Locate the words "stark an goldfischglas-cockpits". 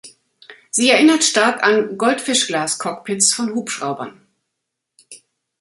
1.23-3.35